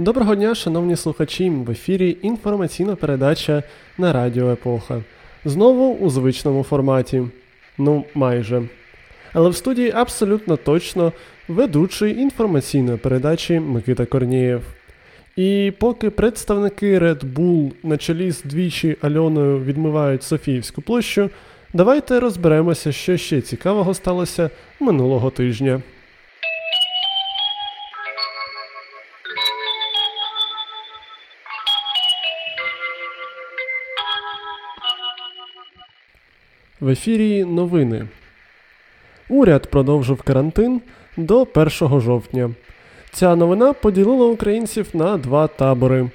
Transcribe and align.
Доброго 0.00 0.34
дня, 0.34 0.54
шановні 0.54 0.96
слухачі! 0.96 1.50
В 1.50 1.70
ефірі 1.70 2.16
інформаційна 2.22 2.96
передача 2.96 3.62
на 3.98 4.12
Радіо 4.12 4.50
Епоха. 4.52 5.02
Знову 5.44 5.94
у 5.94 6.10
звичному 6.10 6.62
форматі. 6.62 7.22
Ну, 7.78 8.04
майже. 8.14 8.62
Але 9.32 9.48
в 9.48 9.56
студії 9.56 9.90
абсолютно 9.90 10.56
точно 10.56 11.12
ведучий 11.48 12.18
інформаційної 12.18 12.98
передачі 12.98 13.60
Микита 13.60 14.06
Корнієв. 14.06 14.62
І 15.36 15.72
поки 15.78 16.10
представники 16.10 16.98
Red 16.98 17.34
Bull 17.34 17.72
на 17.82 17.96
чолі 17.96 18.30
з 18.30 18.42
двічі 18.42 18.96
Альоною 19.00 19.64
відмивають 19.64 20.22
Софіївську 20.22 20.82
площу, 20.82 21.30
давайте 21.72 22.20
розберемося, 22.20 22.92
що 22.92 23.16
ще 23.16 23.40
цікавого 23.40 23.94
сталося 23.94 24.50
минулого 24.80 25.30
тижня. 25.30 25.82
В 36.80 36.88
ефірі 36.88 37.44
новини. 37.44 38.06
Уряд 39.28 39.70
продовжив 39.70 40.22
карантин 40.22 40.80
до 41.16 41.46
1 41.54 42.00
жовтня. 42.00 42.50
Ця 43.12 43.36
новина 43.36 43.72
поділила 43.72 44.26
українців 44.26 44.86
на 44.92 45.16
два 45.16 45.46
табори. 45.46 46.10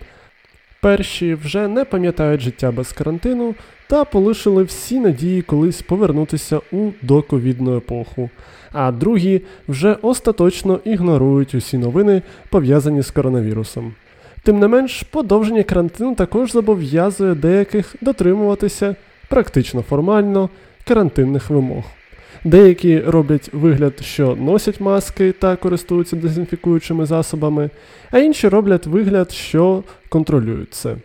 Перші 0.82 1.34
вже 1.34 1.68
не 1.68 1.86
пам'ятають 1.86 2.42
життя 2.42 2.72
без 2.72 2.92
карантину 2.94 3.56
та 3.88 4.06
полишили 4.06 4.64
всі 4.64 5.00
надії 5.00 5.42
колись 5.42 5.82
повернутися 5.82 6.62
у 6.72 6.90
доковідну 7.02 7.78
епоху. 7.78 8.30
А 8.72 8.92
другі 8.92 9.42
вже 9.68 9.98
остаточно 10.02 10.80
ігнорують 10.84 11.56
усі 11.56 11.78
новини, 11.78 12.22
пов'язані 12.50 13.02
з 13.02 13.12
коронавірусом. 13.12 13.94
Тим 14.44 14.60
не 14.60 14.68
менш, 14.68 15.04
подовження 15.04 15.64
карантину 15.64 16.16
також 16.16 16.52
зобов'язує 16.52 17.36
деяких 17.36 17.96
дотримуватися 18.02 18.96
практично 19.30 19.82
формально 19.82 20.50
карантинних 20.88 21.50
вимог. 21.50 21.84
Деякі 22.44 23.00
роблять 23.00 23.50
вигляд, 23.54 23.94
що 24.02 24.36
носять 24.36 24.82
маски 24.82 25.32
та 25.32 25.56
користуються 25.56 26.16
дезінфікуючими 26.16 27.06
засобами, 27.06 27.70
а 28.12 28.20
інші 28.20 28.48
роблять 28.48 28.88
вигляд, 28.88 29.32
що 29.32 29.84
контролюють 30.10 30.74
це. 30.74 30.96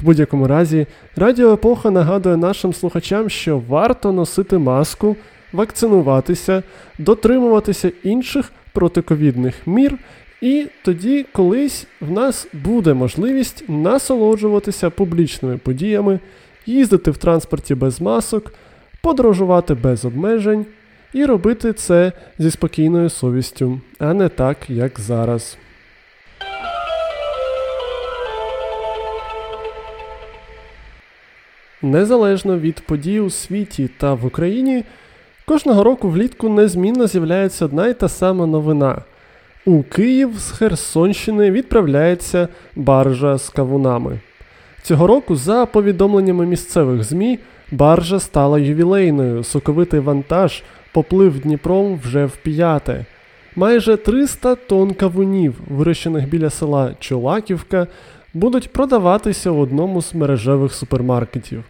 В 0.00 0.04
будь-якому 0.04 0.46
разі, 0.46 0.86
Радіо 1.16 1.52
Епоха 1.52 1.90
нагадує 1.90 2.36
нашим 2.36 2.72
слухачам, 2.72 3.30
що 3.30 3.62
варто 3.68 4.12
носити 4.12 4.58
маску, 4.58 5.16
вакцинуватися, 5.52 6.62
дотримуватися 6.98 7.90
інших 8.02 8.52
протиковідних 8.72 9.54
мір, 9.66 9.98
і 10.40 10.66
тоді 10.84 11.26
колись 11.32 11.86
в 12.00 12.10
нас 12.10 12.48
буде 12.52 12.94
можливість 12.94 13.64
насолоджуватися 13.68 14.90
публічними 14.90 15.56
подіями, 15.58 16.20
їздити 16.66 17.10
в 17.10 17.16
транспорті 17.16 17.74
без 17.74 18.00
масок 18.00 18.52
подорожувати 19.06 19.74
без 19.74 20.04
обмежень 20.04 20.66
і 21.12 21.24
робити 21.24 21.72
це 21.72 22.12
зі 22.38 22.50
спокійною 22.50 23.10
совістю, 23.10 23.80
а 23.98 24.14
не 24.14 24.28
так, 24.28 24.70
як 24.70 25.00
зараз. 25.00 25.58
Незалежно 31.82 32.58
від 32.58 32.80
подій 32.80 33.20
у 33.20 33.30
світі 33.30 33.90
та 33.98 34.14
в 34.14 34.26
Україні, 34.26 34.84
кожного 35.44 35.84
року 35.84 36.08
влітку 36.08 36.48
незмінно 36.48 37.06
з'являється 37.06 37.64
одна 37.64 37.88
й 37.88 37.94
та 37.94 38.08
сама 38.08 38.46
новина. 38.46 39.02
У 39.64 39.82
Київ 39.82 40.38
з 40.38 40.50
Херсонщини 40.50 41.50
відправляється 41.50 42.48
баржа 42.76 43.38
з 43.38 43.50
кавунами. 43.50 44.20
Цього 44.82 45.06
року, 45.06 45.36
за 45.36 45.66
повідомленнями 45.66 46.46
місцевих 46.46 47.04
ЗМІ, 47.04 47.38
Баржа 47.70 48.20
стала 48.20 48.58
ювілейною, 48.58 49.44
соковитий 49.44 50.00
вантаж 50.00 50.62
поплив 50.92 51.40
Дніпром 51.40 52.00
вже 52.04 52.24
в 52.24 52.36
п'яте. 52.36 53.04
Майже 53.56 53.96
300 53.96 54.54
тонн 54.54 54.94
кавунів, 54.94 55.54
вирощених 55.68 56.28
біля 56.28 56.50
села 56.50 56.94
Чолаківка, 57.00 57.86
будуть 58.34 58.72
продаватися 58.72 59.50
в 59.50 59.60
одному 59.60 60.02
з 60.02 60.14
мережевих 60.14 60.74
супермаркетів. 60.74 61.64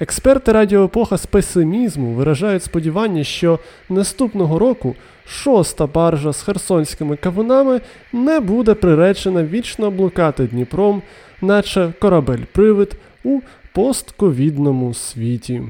Експерти 0.00 0.52
радіоепоха 0.52 1.16
з 1.16 1.26
песимізму 1.26 2.12
виражають 2.12 2.62
сподівання, 2.62 3.24
що 3.24 3.58
наступного 3.88 4.58
року 4.58 4.94
шоста 5.26 5.86
баржа 5.86 6.32
з 6.32 6.42
херсонськими 6.42 7.16
кавунами 7.16 7.80
не 8.12 8.40
буде 8.40 8.74
приречена 8.74 9.44
вічно 9.44 9.90
блукати 9.90 10.46
Дніпром, 10.46 11.02
наче 11.40 11.92
корабель-привид 12.00 12.92
у 13.24 13.40
постковідному 13.72 14.94
світі. 14.94 15.62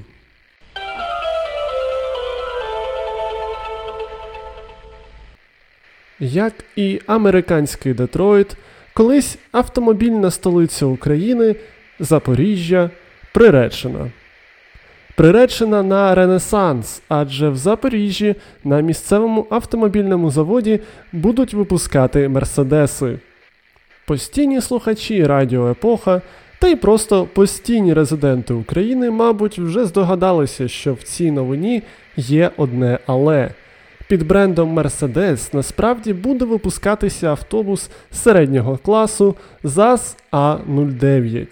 Як 6.21 6.53
і 6.77 7.01
американський 7.07 7.95
Детройт, 7.95 8.57
колись 8.95 9.39
автомобільна 9.53 10.31
столиця 10.31 10.87
України 10.87 11.57
Запоріжжя 11.99 12.91
приречена. 13.33 14.11
Приречена 15.17 15.83
на 15.83 16.15
Ренесанс, 16.15 17.03
адже 17.09 17.49
в 17.49 17.57
Запоріжжі 17.57 18.35
на 18.65 18.81
місцевому 18.81 19.47
автомобільному 19.51 20.31
заводі 20.31 20.81
будуть 21.13 21.55
випускати 21.55 22.29
Мерседеси. 22.29 23.19
Постійні 24.07 24.61
слухачі 24.61 25.27
Радіо 25.27 25.71
Епоха 25.71 26.23
та 26.63 26.69
й 26.69 26.77
просто 26.77 27.25
постійні 27.25 27.95
резиденти 27.95 28.55
України, 28.55 29.11
мабуть, 29.11 29.59
вже 29.59 29.85
здогадалися, 29.85 30.69
що 30.69 30.95
в 30.95 31.03
цій 31.03 31.31
новині 31.31 31.83
є 32.17 32.51
одне 32.57 32.99
але. 33.07 33.51
Під 34.09 34.27
брендом 34.27 34.79
Mercedes 34.79 35.55
насправді 35.55 36.13
буде 36.13 36.45
випускатися 36.45 37.29
автобус 37.29 37.91
середнього 38.11 38.77
класу 38.77 39.35
ЗАЗ 39.65 40.17
А09. 40.33 41.47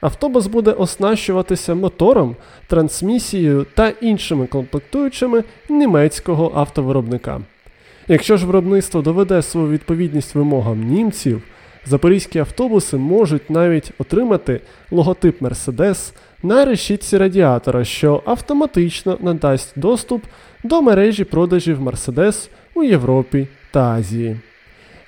Автобус 0.00 0.46
буде 0.46 0.70
оснащуватися 0.70 1.74
мотором, 1.74 2.36
трансмісією 2.66 3.66
та 3.74 3.88
іншими 3.88 4.46
комплектуючими 4.46 5.44
німецького 5.68 6.52
автовиробника. 6.54 7.40
Якщо 8.08 8.36
ж 8.36 8.46
виробництво 8.46 9.02
доведе 9.02 9.42
свою 9.42 9.68
відповідність 9.68 10.34
вимогам 10.34 10.82
німців, 10.82 11.42
Запорізькі 11.86 12.38
автобуси 12.38 12.96
можуть 12.96 13.50
навіть 13.50 13.92
отримати 13.98 14.60
логотип 14.90 15.42
Mercedes 15.42 16.12
на 16.42 16.64
решітці 16.64 17.18
радіатора, 17.18 17.84
що 17.84 18.22
автоматично 18.26 19.18
надасть 19.20 19.72
доступ 19.76 20.24
до 20.64 20.82
мережі 20.82 21.24
продажів 21.24 21.82
Mercedes 21.82 22.48
у 22.74 22.82
Європі 22.82 23.48
та 23.72 23.80
Азії. 23.80 24.40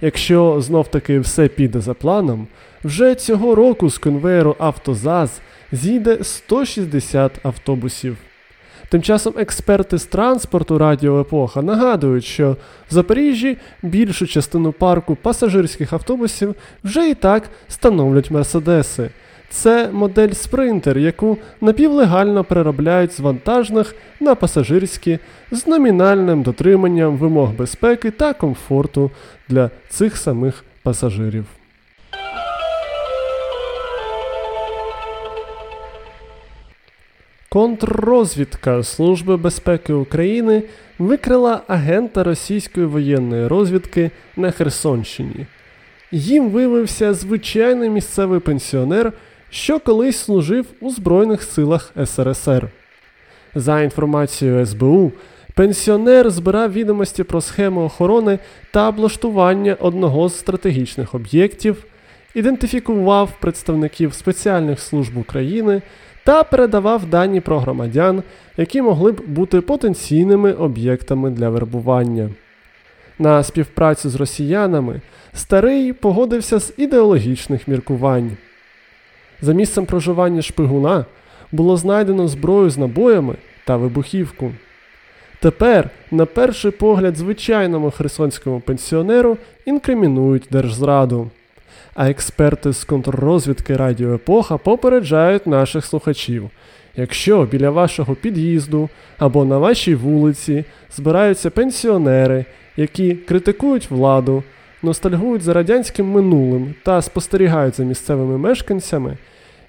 Якщо 0.01 0.61
знов 0.61 0.89
таки 0.89 1.21
все 1.21 1.49
піде 1.49 1.81
за 1.81 1.95
планом, 1.95 2.47
вже 2.85 3.15
цього 3.15 3.55
року 3.55 3.91
з 3.91 3.99
конвейеру 3.99 4.57
Автозаз 4.59 5.41
зійде 5.73 6.19
160 6.25 7.33
автобусів. 7.43 8.17
Тим 8.89 9.03
часом 9.03 9.35
експерти 9.37 9.99
з 9.99 10.05
транспорту 10.05 10.79
Радіо 10.79 11.21
Епоха 11.21 11.63
нагадують, 11.63 12.25
що 12.25 12.57
в 12.91 12.95
Запоріжжі 12.95 13.59
більшу 13.83 14.27
частину 14.27 14.73
парку 14.73 15.17
пасажирських 15.17 15.93
автобусів 15.93 16.55
вже 16.85 17.11
і 17.11 17.15
так 17.15 17.43
становлять 17.69 18.31
мерседеси. 18.31 19.11
Це 19.49 19.89
модель 19.93 20.33
Спринтер, 20.33 20.99
яку 20.99 21.39
напівлегально 21.61 22.45
переробляють 22.45 23.13
з 23.13 23.21
вантажних 23.21 23.95
на 24.21 24.35
пасажирські 24.35 25.19
з 25.51 25.67
номінальним 25.67 26.43
дотриманням 26.43 27.17
вимог 27.17 27.51
безпеки 27.53 28.11
та 28.11 28.33
комфорту 28.33 29.11
для 29.49 29.71
цих 29.89 30.17
самих 30.17 30.65
пасажирів. 30.83 31.56
Контррозвідка 37.57 38.83
Служби 38.83 39.37
безпеки 39.37 39.93
України 39.93 40.63
викрила 40.99 41.61
агента 41.69 42.25
російської 42.25 42.87
воєнної 42.87 43.47
розвідки 43.47 44.11
на 44.37 44.51
Херсонщині. 44.51 45.47
Їм 46.13 46.51
виявився 46.51 47.15
звичайний 47.15 47.91
місцевий 47.91 48.41
пенсіонер, 48.41 49.13
що 49.51 49.81
колись 49.81 50.17
служив 50.17 50.67
у 50.81 50.91
Збройних 50.91 51.43
силах 51.43 51.93
СРСР. 52.07 52.69
За 53.55 53.83
інформацією 53.83 54.67
СБУ, 54.67 55.13
Пенсіонер 55.55 56.31
збирав 56.31 56.73
відомості 56.73 57.25
про 57.25 57.41
схему 57.41 57.85
охорони 57.85 58.39
та 58.73 58.89
облаштування 58.89 59.77
одного 59.81 60.29
з 60.29 60.39
стратегічних 60.39 61.15
об'єктів, 61.15 61.85
ідентифікував 62.37 63.33
представників 63.41 64.15
спеціальних 64.15 64.81
служб 64.81 65.17
України 65.17 65.83
та 66.25 66.43
передавав 66.43 67.07
дані 67.07 67.41
про 67.41 67.59
громадян, 67.59 68.23
які 68.57 68.83
могли 68.83 69.13
б 69.13 69.23
бути 69.27 69.61
потенційними 69.61 70.53
об'єктами 70.53 71.31
для 71.31 71.49
вербування. 71.49 72.31
На 73.19 73.43
співпрацю 73.43 74.11
з 74.11 74.15
росіянами 74.15 75.01
старий 75.35 75.93
погодився 75.93 76.61
з 76.61 76.75
ідеологічних 76.77 77.69
міркувань. 77.69 78.31
За 79.41 79.53
місцем 79.53 79.87
проживання 79.87 80.43
шпигуна 80.43 81.05
було 81.53 81.77
знайдено 81.77 82.29
зброю 82.29 82.71
з 82.71 82.79
набоями 82.79 83.35
та 83.65 83.77
вибухівку. 83.77 84.53
Тепер, 85.41 85.91
на 86.11 86.27
перший 86.27 86.71
погляд, 86.71 87.17
звичайному 87.17 87.91
херсонському 87.91 88.61
пенсіонеру 88.61 89.37
інкримінують 89.65 90.49
держзраду. 90.51 91.31
А 91.97 92.11
експерти 92.11 92.73
з 92.73 92.85
контррозвідки 92.85 93.77
Радіо 93.77 94.15
Епоха 94.15 94.59
попереджають 94.59 95.47
наших 95.47 95.85
слухачів. 95.85 96.51
Якщо 96.97 97.45
біля 97.45 97.71
вашого 97.71 98.15
під'їзду 98.15 98.89
або 99.19 99.45
на 99.45 99.59
вашій 99.59 99.95
вулиці 99.95 100.65
збираються 100.97 101.51
пенсіонери, 101.51 102.45
які 102.77 103.15
критикують 103.15 103.91
владу, 103.91 104.43
ностальгують 104.83 105.43
за 105.43 105.53
радянським 105.53 106.11
минулим 106.11 106.75
та 106.83 107.03
спостерігають 107.03 107.77
за 107.77 107.85
місцевими 107.85 108.39
мешканцями, 108.39 109.17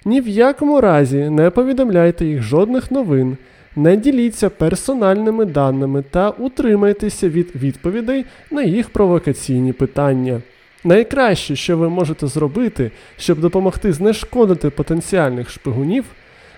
ні 0.04 0.20
в 0.20 0.28
якому 0.28 0.80
разі 0.80 1.30
не 1.30 1.50
повідомляйте 1.50 2.26
їх 2.26 2.42
жодних 2.42 2.90
новин, 2.90 3.36
не 3.76 3.96
діліться 3.96 4.50
персональними 4.50 5.44
даними 5.44 6.04
та 6.10 6.30
утримайтеся 6.30 7.28
від 7.28 7.56
відповідей 7.56 8.24
на 8.50 8.62
їх 8.62 8.90
провокаційні 8.90 9.72
питання. 9.72 10.40
Найкраще, 10.84 11.56
що 11.56 11.76
ви 11.76 11.88
можете 11.88 12.26
зробити, 12.26 12.90
щоб 13.18 13.40
допомогти 13.40 13.92
знешкодити 13.92 14.70
потенціальних 14.70 15.50
шпигунів, 15.50 16.04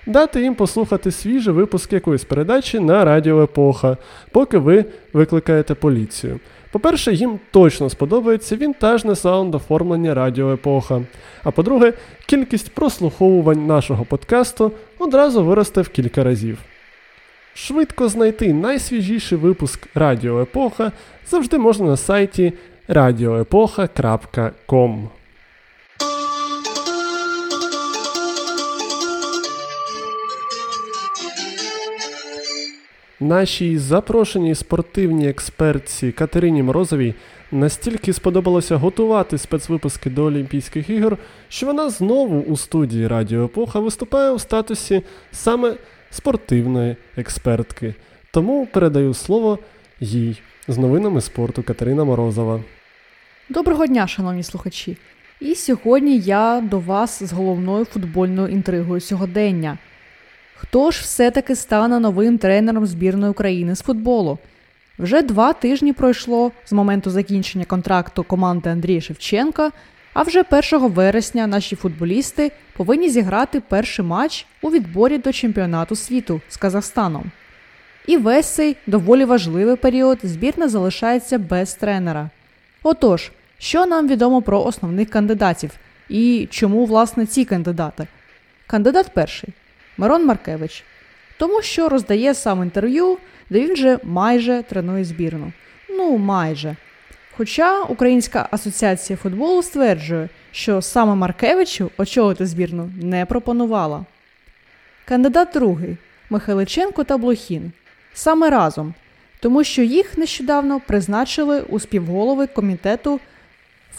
дати 0.07 0.43
їм 0.43 0.55
послухати 0.55 1.11
свіжий 1.11 1.55
випуск 1.55 1.93
якоїсь 1.93 2.25
передачі 2.25 2.81
на 2.81 3.05
Радіо 3.05 3.43
Епоха, 3.43 3.97
поки 4.33 4.59
ви 4.59 4.85
викликаєте 5.13 5.75
поліцію. 5.75 6.41
По-перше, 6.73 7.13
їм 7.13 7.41
точно 7.51 7.91
сподобається 7.91 8.57
вінтажне 8.57 9.17
саунд 9.17 9.55
оформлення 9.55 10.15
Радіо 10.15 10.53
Епоха. 10.53 11.03
А 11.43 11.51
по-друге, 11.51 11.93
кількість 12.27 12.75
прослуховувань 12.75 13.67
нашого 13.67 14.05
подкасту 14.05 14.73
одразу 14.99 15.45
виросте 15.45 15.81
в 15.81 15.89
кілька 15.89 16.25
разів. 16.25 16.59
Швидко 17.55 18.09
знайти 18.09 18.53
найсвіжіший 18.55 19.39
випуск 19.39 19.87
Радіо 19.95 20.43
Епоха 20.43 20.93
завжди 21.31 21.59
можна 21.59 21.87
на 21.87 21.97
сайті 21.97 22.53
radioepocha.com. 22.91 25.09
Нашій 33.21 33.79
запрошеній 33.79 34.55
спортивній 34.55 35.29
експертці 35.29 36.13
Катерині 36.13 36.63
Морозовій 36.63 37.15
настільки 37.53 38.13
сподобалося 38.13 38.77
готувати 38.77 39.39
спецвипуски 39.39 40.11
до 40.11 40.25
Олімпійських 40.25 40.91
ігор, 40.91 41.19
що 41.49 41.67
вона 41.67 41.91
знову 41.91 42.41
у 42.41 42.57
студії 42.57 43.07
Радіо 43.07 43.45
Епоха 43.45 43.81
виступає 43.81 44.31
у 44.31 44.39
статусі 44.39 45.03
саме 45.33 45.75
спортивної 46.11 46.97
експертки. 47.17 47.95
Тому 48.31 48.69
передаю 48.73 49.15
слово 49.15 49.59
їй 50.01 50.41
з 50.69 50.79
новинами 50.79 51.21
спорту 51.21 51.63
Катерина 51.63 52.05
Морозова. 52.05 52.61
Доброго 53.51 53.87
дня, 53.87 54.07
шановні 54.07 54.43
слухачі! 54.43 54.97
І 55.41 55.55
сьогодні 55.55 56.19
я 56.19 56.61
до 56.61 56.79
вас 56.79 57.23
з 57.23 57.33
головною 57.33 57.85
футбольною 57.85 58.49
інтригою 58.49 59.01
сьогодення. 59.01 59.79
Хто 60.57 60.91
ж 60.91 61.01
все-таки 61.03 61.57
стане 61.57 61.99
новим 61.99 62.39
тренером 62.39 62.87
збірної 62.87 63.31
України 63.31 63.75
з 63.75 63.81
футболу? 63.81 64.39
Вже 64.99 65.23
два 65.23 65.53
тижні 65.53 65.93
пройшло 65.93 66.53
з 66.67 66.73
моменту 66.73 67.11
закінчення 67.11 67.65
контракту 67.65 68.25
команди 68.25 68.71
Андрія 68.71 69.01
Шевченка, 69.01 69.71
а 70.15 70.23
вже 70.23 70.45
1 70.73 70.89
вересня 70.89 71.47
наші 71.47 71.77
футболісти 71.77 72.53
повинні 72.77 73.09
зіграти 73.09 73.63
перший 73.69 74.05
матч 74.05 74.47
у 74.63 74.71
відборі 74.71 75.19
до 75.19 75.33
чемпіонату 75.33 75.97
світу 75.97 76.41
з 76.49 76.57
Казахстаном. 76.57 77.31
І 78.07 78.17
весь 78.17 78.47
цей 78.47 78.77
доволі 78.87 79.25
важливий 79.25 79.77
період 79.77 80.19
збірна 80.23 80.69
залишається 80.69 81.39
без 81.39 81.75
тренера. 81.75 82.31
Отож, 82.83 83.31
що 83.61 83.87
нам 83.87 84.09
відомо 84.09 84.43
про 84.43 84.65
основних 84.65 85.11
кандидатів 85.11 85.71
і 86.09 86.49
чому, 86.51 86.85
власне, 86.85 87.27
ці 87.27 87.45
кандидати? 87.45 88.07
Кандидат 88.67 89.11
перший 89.15 89.51
Мирон 89.99 90.27
Маркевич, 90.27 90.85
тому 91.39 91.63
що 91.63 91.89
роздає 91.89 92.35
сам 92.35 92.63
інтерв'ю, 92.63 93.19
де 93.51 93.61
він 93.61 93.73
вже 93.73 93.99
майже 94.05 94.63
тренує 94.63 95.05
збірну. 95.05 95.53
Ну, 95.91 96.19
майже. 96.19 96.77
Хоча 97.37 97.83
Українська 97.83 98.49
асоціація 98.51 99.17
футболу 99.17 99.63
стверджує, 99.63 100.29
що 100.53 100.83
саме 100.83 101.15
Маркевичу 101.15 101.91
очолити 101.99 102.47
збірну 102.47 102.91
не 103.03 103.27
пропонувала. 103.27 104.05
Кандидат 105.05 105.49
другий 105.55 105.97
Михайличенко 106.31 107.05
та 107.05 107.19
Блохін. 107.19 107.73
Саме 108.15 108.51
разом, 108.51 108.95
тому 109.41 109.65
що 109.65 109.83
їх 109.83 110.19
нещодавно 110.19 110.81
призначили 110.81 111.61
у 111.61 111.81
співголови 111.81 112.47
комітету 112.47 113.21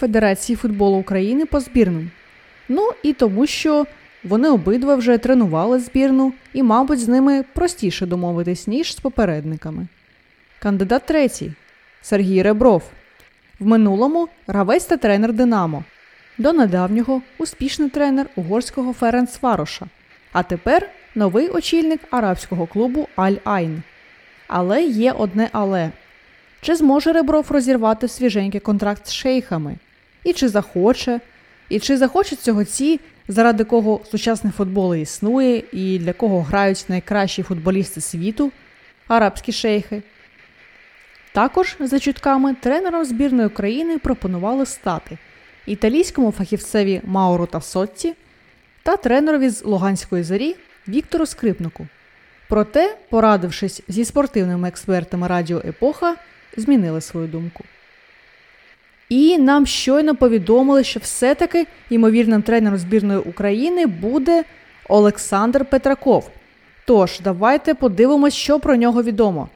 Федерації 0.02 0.56
футболу 0.56 0.98
України 0.98 1.46
по 1.46 1.60
збірним. 1.60 2.12
Ну 2.70 2.90
і 3.04 3.14
тому, 3.14 3.48
що 3.48 3.86
вони 4.24 4.50
обидва 4.50 4.96
вже 4.96 5.18
тренували 5.18 5.80
збірну 5.80 6.34
і, 6.54 6.64
мабуть, 6.64 7.00
з 7.00 7.08
ними 7.08 7.44
простіше 7.54 8.06
домовитись, 8.06 8.68
ніж 8.68 8.96
з 8.96 9.00
попередниками. 9.00 9.88
Кандидат 10.60 11.06
третій 11.06 11.54
Сергій 12.02 12.42
Ребров. 12.42 12.84
В 13.60 13.66
минулому 13.66 14.28
гравець 14.48 14.86
та 14.86 14.98
тренер 14.98 15.34
Динамо. 15.34 15.84
До 16.38 16.54
недавнього 16.54 17.22
успішний 17.38 17.90
тренер 17.90 18.28
угорського 18.36 18.94
Ференц 18.94 19.42
Вароша. 19.42 19.86
А 20.32 20.44
тепер 20.44 20.90
новий 21.16 21.50
очільник 21.50 22.00
арабського 22.12 22.68
клубу 22.68 23.08
Аль-Айн. 23.16 23.78
Але 24.48 24.84
є 24.84 25.12
одне 25.12 25.50
але. 25.52 25.92
Чи 26.62 26.76
зможе 26.76 27.14
Ребров 27.14 27.46
розірвати 27.50 28.08
свіженький 28.08 28.60
контракт 28.60 29.08
з 29.08 29.14
шейхами? 29.14 29.76
І 30.24 30.34
чи 30.34 30.50
захоче, 30.50 31.20
і 31.70 31.80
чи 31.80 31.98
захочуть 31.98 32.40
цього 32.40 32.64
ці, 32.64 33.00
заради 33.28 33.64
кого 33.64 34.02
сучасний 34.12 34.54
футбол 34.54 34.96
існує, 34.96 35.64
і 35.72 36.00
для 36.00 36.14
кого 36.14 36.42
грають 36.42 36.86
найкращі 36.88 37.44
футболісти 37.44 38.02
світу, 38.02 38.52
арабські 39.08 39.52
шейхи? 39.52 40.02
Також, 41.34 41.76
за 41.80 42.00
чутками, 42.00 42.54
тренером 42.54 43.06
збірної 43.06 43.50
країни 43.50 43.98
пропонували 43.98 44.66
стати 44.66 45.18
італійському 45.66 46.32
фахівцеві 46.32 47.02
Мауру 47.04 47.46
Тасотті 47.46 48.14
та 48.84 48.98
тренерові 48.98 49.50
з 49.50 49.64
Луганської 49.64 50.24
зорі 50.24 50.56
Віктору 50.88 51.26
Скрипнику. 51.26 51.88
Проте, 52.50 52.98
порадившись 53.10 53.84
зі 53.88 54.06
спортивними 54.06 54.68
експертами 54.68 55.28
Радіо 55.28 55.62
Епоха, 55.66 56.16
змінили 56.58 57.02
свою 57.02 57.28
думку. 57.28 57.64
І 59.12 59.38
нам 59.38 59.66
щойно 59.66 60.16
повідомили, 60.16 60.84
що 60.84 61.00
все-таки 61.00 61.68
ймовірним 61.90 62.42
тренером 62.42 62.78
збірної 62.78 63.20
України 63.20 63.86
буде 63.86 64.44
Олександр 64.90 65.66
Петраков. 65.66 66.30
Тож, 66.86 67.20
давайте 67.20 67.74
подивимось, 67.74 68.34
що 68.34 68.60
про 68.60 68.76
нього 68.76 69.04
відомо. 69.04 69.50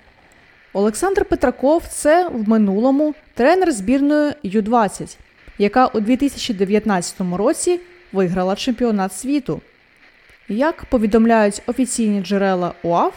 Олександр 0.73 1.25
Петраков 1.25 1.83
це 1.89 2.27
в 2.27 2.49
минулому 2.49 3.13
тренер 3.33 3.71
збірної 3.71 4.33
Ю-20, 4.43 5.17
яка 5.57 5.87
у 5.87 5.99
2019 5.99 7.15
році 7.37 7.79
виграла 8.13 8.55
чемпіонат 8.55 9.13
світу. 9.13 9.61
Як 10.49 10.85
повідомляють 10.85 11.61
офіційні 11.65 12.21
джерела 12.21 12.73
УАФ, 12.83 13.13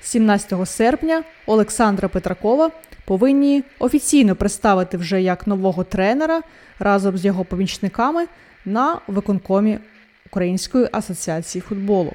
17 0.00 0.68
серпня 0.68 1.22
Олександра 1.46 2.08
Петракова 2.08 2.70
повинні 3.10 3.64
офіційно 3.78 4.36
представити 4.36 4.96
вже 4.96 5.22
як 5.22 5.46
нового 5.46 5.84
тренера 5.84 6.42
разом 6.78 7.18
з 7.18 7.24
його 7.24 7.44
помічниками 7.44 8.26
на 8.64 8.98
виконкомі 9.06 9.78
Української 10.26 10.88
асоціації 10.92 11.62
футболу. 11.62 12.12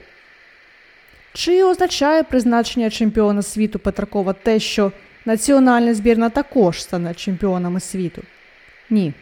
Чи 1.33 1.63
означає 1.63 2.23
призначення 2.23 2.89
чемпіона 2.89 3.41
світу 3.41 3.79
Петракова 3.79 4.33
те, 4.33 4.59
що 4.59 4.91
національна 5.25 5.93
збірна 5.93 6.29
також 6.29 6.83
стане 6.83 7.13
чемпіонами 7.13 7.79
світу? 7.79 8.21
Ні. 8.89 9.13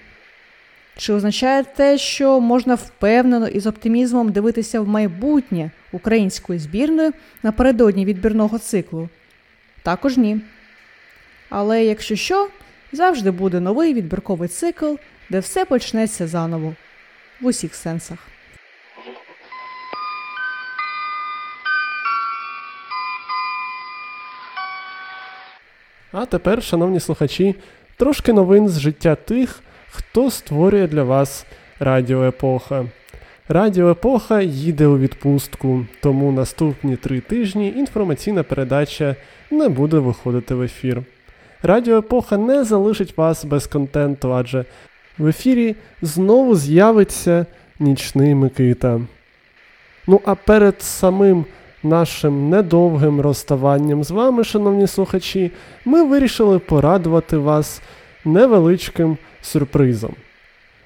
Чи 0.98 1.14
означає 1.14 1.64
те, 1.64 1.98
що 1.98 2.40
можна 2.40 2.76
впевнено 2.76 3.48
і 3.48 3.60
з 3.60 3.68
оптимізмом 3.68 4.32
дивитися 4.32 4.82
в 4.82 4.88
майбутнє 4.88 5.72
української 5.92 6.60
збірної 6.60 7.12
напередодні 7.44 8.06
відбірного 8.06 8.60
циклу? 8.60 9.10
Також 9.84 10.18
ні. 10.18 10.42
Але 11.50 11.86
якщо 11.86 12.16
що, 12.16 12.50
завжди 12.92 13.32
буде 13.32 13.60
новий 13.60 13.94
відбірковий 13.94 14.50
цикл, 14.50 14.96
де 15.30 15.40
все 15.40 15.66
почнеться 15.66 16.28
заново 16.28 16.74
в 17.42 17.46
усіх 17.46 17.76
сенсах. 17.76 18.18
А 26.12 26.26
тепер, 26.26 26.64
шановні 26.64 27.00
слухачі, 27.00 27.56
трошки 27.98 28.34
новин 28.34 28.70
з 28.70 28.80
життя 28.80 29.16
тих, 29.16 29.60
хто 29.92 30.32
створює 30.32 30.88
для 30.88 31.04
вас 31.04 31.46
Радіо 31.80 32.24
Епоха. 32.24 32.86
Радіо 33.48 33.92
Епоха 33.92 34.42
їде 34.42 34.88
у 34.88 34.98
відпустку, 34.98 35.86
тому 36.02 36.32
наступні 36.32 36.96
три 36.96 37.20
тижні 37.20 37.74
інформаційна 37.78 38.44
передача 38.44 39.16
не 39.52 39.70
буде 39.70 39.98
виходити 39.98 40.56
в 40.56 40.62
ефір. 40.62 41.04
Радіо 41.66 41.98
Епоха 41.98 42.38
не 42.38 42.64
залишить 42.64 43.18
вас 43.18 43.46
без 43.46 43.68
контенту, 43.68 44.34
адже 44.34 44.66
в 45.18 45.28
ефірі 45.28 45.76
знову 46.02 46.56
з'явиться 46.56 47.46
нічний 47.80 48.36
Микита. 48.36 49.02
Ну 50.08 50.22
а 50.26 50.36
перед 50.36 50.82
самим 50.82 51.46
нашим 51.84 52.50
недовгим 52.50 53.22
розставанням 53.22 54.04
з 54.04 54.12
вами, 54.12 54.44
шановні 54.44 54.88
слухачі, 54.88 55.52
ми 55.86 56.04
вирішили 56.04 56.60
порадувати 56.60 57.38
вас 57.38 57.82
невеличким 58.26 59.18
сюрпризом. 59.42 60.16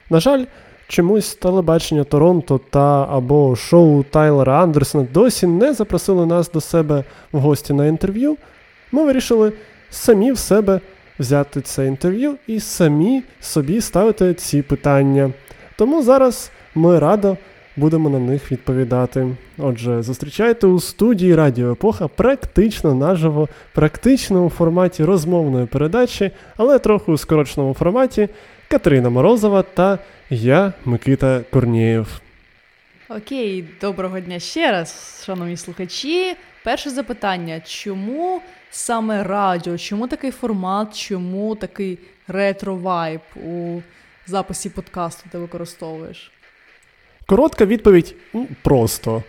На 0.09 0.19
жаль, 0.19 0.45
чомусь 0.87 1.35
телебачення 1.35 2.03
Торонто 2.03 2.59
та 2.69 3.07
або 3.11 3.55
шоу 3.55 4.03
Тайлера 4.03 4.63
Андерсона 4.63 5.07
досі 5.13 5.47
не 5.47 5.73
запросили 5.73 6.25
нас 6.25 6.51
до 6.51 6.61
себе 6.61 7.03
в 7.31 7.39
гості 7.39 7.73
на 7.73 7.85
інтерв'ю. 7.87 8.37
Ми 8.91 9.05
вирішили 9.05 9.53
самі 9.89 10.31
в 10.31 10.37
себе 10.37 10.79
взяти 11.19 11.61
це 11.61 11.87
інтерв'ю 11.87 12.35
і 12.47 12.59
самі 12.59 13.23
собі 13.41 13.81
ставити 13.81 14.33
ці 14.33 14.61
питання. 14.61 15.31
Тому 15.75 16.03
зараз 16.03 16.51
ми 16.75 16.99
радо 16.99 17.37
будемо 17.77 18.09
на 18.09 18.19
них 18.19 18.51
відповідати. 18.51 19.27
Отже, 19.57 20.03
зустрічайте 20.03 20.67
у 20.67 20.79
студії 20.79 21.35
Радіо 21.35 21.71
Епоха 21.71 22.07
практично 22.07 22.95
наживо, 22.95 23.49
практично 23.73 24.45
у 24.45 24.49
форматі 24.49 25.03
розмовної 25.03 25.65
передачі, 25.65 26.31
але 26.57 26.79
трохи 26.79 27.11
у 27.11 27.17
скороченому 27.17 27.73
форматі 27.73 28.29
Катерина 28.67 29.09
Морозова 29.09 29.61
та 29.61 29.99
я, 30.29 30.73
Микита 30.85 31.41
Корнієв. 31.51 32.21
Окей, 33.09 33.65
доброго 33.81 34.19
дня 34.19 34.39
ще 34.39 34.71
раз, 34.71 35.21
шановні 35.25 35.57
слухачі. 35.57 36.35
Перше 36.63 36.89
запитання: 36.89 37.61
чому 37.65 38.41
саме 38.71 39.23
радіо? 39.23 39.77
Чому 39.77 40.07
такий 40.07 40.31
формат, 40.31 40.97
чому 40.97 41.55
такий 41.55 41.99
ретро-вайб 42.27 43.19
у 43.45 43.81
записі 44.27 44.69
подкасту 44.69 45.29
ти 45.31 45.37
використовуєш? 45.37 46.31
Коротка 47.25 47.65
відповідь 47.65 48.15
ну, 48.33 48.47
просто. 48.63 49.23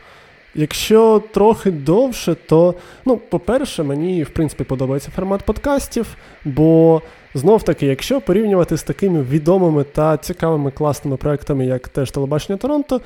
Якщо 0.54 1.22
трохи 1.32 1.70
довше, 1.70 2.34
то, 2.34 2.74
ну, 3.04 3.16
по-перше, 3.16 3.82
мені, 3.82 4.22
в 4.22 4.30
принципі, 4.30 4.64
подобається 4.64 5.10
формат 5.10 5.42
подкастів, 5.42 6.06
бо 6.44 7.02
знов 7.34 7.62
таки, 7.62 7.86
якщо 7.86 8.20
порівнювати 8.20 8.76
з 8.76 8.82
такими 8.82 9.22
відомими 9.22 9.84
та 9.84 10.16
цікавими 10.16 10.70
класними 10.70 11.16
проектами, 11.16 11.66
як 11.66 11.88
теж 11.88 12.10
телебачення 12.10 12.58
Торонто, 12.58 13.00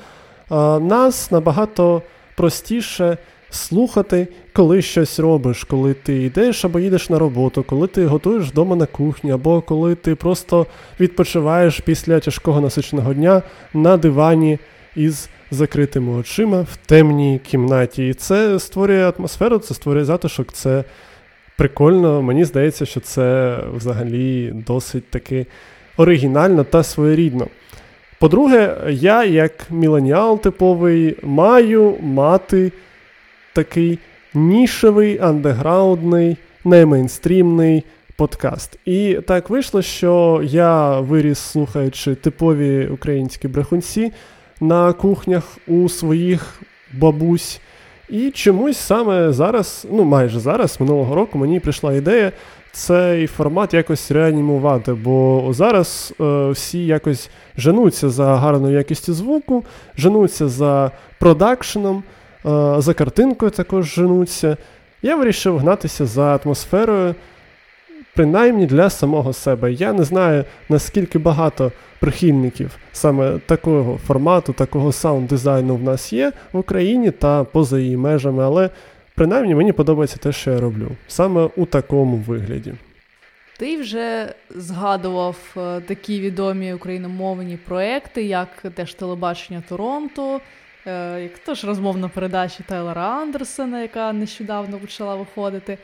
нас 0.79 1.31
набагато 1.31 2.01
простіше 2.35 3.17
слухати, 3.55 4.27
коли 4.53 4.81
щось 4.81 5.19
робиш, 5.19 5.63
коли 5.63 5.93
ти 5.93 6.23
йдеш 6.23 6.65
або 6.65 6.79
їдеш 6.79 7.09
на 7.09 7.19
роботу, 7.19 7.63
коли 7.63 7.87
ти 7.87 8.05
готуєш 8.05 8.45
вдома 8.45 8.75
на 8.75 8.85
кухні, 8.85 9.31
або 9.31 9.61
коли 9.61 9.95
ти 9.95 10.15
просто 10.15 10.65
відпочиваєш 10.99 11.79
після 11.79 12.19
тяжкого 12.19 12.61
насиченого 12.61 13.13
дня 13.13 13.41
на 13.73 13.97
дивані 13.97 14.59
із 14.95 15.29
закритими 15.51 16.13
очима 16.13 16.61
в 16.61 16.77
темній 16.85 17.39
кімнаті. 17.39 18.07
І 18.07 18.13
це 18.13 18.59
створює 18.59 19.11
атмосферу, 19.17 19.57
це 19.57 19.73
створює 19.73 20.05
затишок, 20.05 20.53
це 20.53 20.83
прикольно. 21.57 22.21
Мені 22.21 22.45
здається, 22.45 22.85
що 22.85 22.99
це 22.99 23.57
взагалі 23.75 24.53
досить 24.67 25.09
таки 25.09 25.45
оригінально 25.97 26.63
та 26.63 26.83
своєрідно. 26.83 27.47
По-друге, 28.19 28.77
я, 28.89 29.23
як 29.23 29.51
міленіал 29.71 30.39
типовий, 30.41 31.17
маю 31.23 31.95
мати 32.01 32.71
такий 33.53 33.99
нішевий, 34.33 35.19
андеграундний, 35.19 36.37
не 36.65 36.85
мейнстрімний 36.85 37.83
подкаст. 38.17 38.79
І 38.85 39.19
так 39.27 39.49
вийшло, 39.49 39.81
що 39.81 40.41
я 40.43 40.99
виріс, 40.99 41.39
слухаючи 41.39 42.15
типові 42.15 42.87
українські 42.87 43.47
брехунці 43.47 44.11
на 44.61 44.93
кухнях 44.93 45.57
у 45.67 45.89
своїх 45.89 46.61
бабусь. 46.93 47.61
І 48.09 48.31
чомусь 48.31 48.77
саме 48.77 49.33
зараз, 49.33 49.87
ну 49.91 50.03
майже 50.03 50.39
зараз, 50.39 50.79
минулого 50.79 51.15
року, 51.15 51.37
мені 51.37 51.59
прийшла 51.59 51.93
ідея 51.93 52.31
цей 52.71 53.27
формат 53.27 53.73
якось 53.73 54.11
реанімувати, 54.11 54.93
бо 54.93 55.47
зараз 55.53 56.13
е, 56.21 56.49
всі 56.49 56.85
якось 56.85 57.29
женуться 57.57 58.09
за 58.09 58.35
гарною 58.35 58.77
якістю 58.77 59.13
звуку, 59.13 59.63
женуться 59.97 60.47
за 60.47 60.91
продакшеном, 61.19 62.03
за 62.77 62.93
картинкою 62.93 63.51
також 63.51 63.93
женуться. 63.93 64.57
Я 65.01 65.15
вирішив 65.15 65.57
гнатися 65.57 66.05
за 66.05 66.39
атмосферою, 66.43 67.15
принаймні 68.15 68.65
для 68.65 68.89
самого 68.89 69.33
себе. 69.33 69.73
Я 69.73 69.93
не 69.93 70.03
знаю, 70.03 70.45
наскільки 70.69 71.19
багато 71.19 71.71
прихильників 71.99 72.77
саме 72.91 73.39
такого 73.45 73.97
формату, 73.97 74.53
такого 74.53 74.91
саунд-дизайну 74.91 75.75
в 75.75 75.83
нас 75.83 76.13
є 76.13 76.31
в 76.51 76.57
Україні 76.57 77.11
та 77.11 77.43
поза 77.43 77.79
її 77.79 77.97
межами, 77.97 78.43
але 78.43 78.69
принаймні 79.15 79.55
мені 79.55 79.71
подобається 79.71 80.17
те, 80.17 80.31
що 80.31 80.51
я 80.51 80.59
роблю, 80.59 80.87
саме 81.07 81.49
у 81.55 81.65
такому 81.65 82.17
вигляді. 82.17 82.73
Ти 83.57 83.77
вже 83.77 84.33
згадував 84.49 85.37
е, 85.57 85.81
такі 85.81 86.19
відомі 86.19 86.73
україномовні 86.73 87.57
проекти, 87.57 88.23
як 88.23 88.49
теж 88.75 88.93
телебачення 88.93 89.63
Торонто, 89.69 90.35
е, 90.35 90.39
як 91.21 91.39
теж 91.45 91.63
розмовна 91.63 92.09
передача 92.09 92.63
Тайлера 92.67 93.01
Андерсона, 93.01 93.81
яка 93.81 94.13
нещодавно 94.13 94.77
почала 94.77 95.15
виходити. 95.15 95.77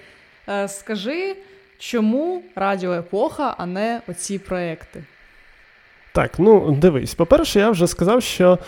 Е, 0.50 0.68
скажи, 0.68 1.36
чому 1.80 2.44
Радіо 2.56 2.94
Епоха, 2.94 3.56
а 3.58 3.66
не 3.66 4.02
оці 4.08 4.40
проекти? 4.40 5.04
Так, 6.14 6.40
ну 6.40 6.72
дивись, 6.72 7.16
по-перше, 7.16 7.60
я 7.60 7.70
вже 7.70 7.88
сказав, 7.88 8.24
що 8.24 8.60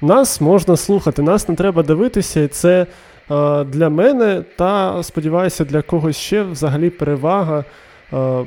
нас 0.00 0.40
можна 0.40 0.76
слухати, 0.76 1.22
нас 1.22 1.48
не 1.48 1.54
треба 1.54 1.82
дивитися, 1.82 2.40
і 2.40 2.48
це 2.48 2.86
е, 3.30 3.64
для 3.64 3.88
мене 3.88 4.44
та, 4.56 5.02
сподіваюся, 5.02 5.64
для 5.64 5.82
когось 5.82 6.16
ще 6.16 6.42
взагалі 6.42 6.90
перевага. 6.90 7.64
Е, 8.12 8.44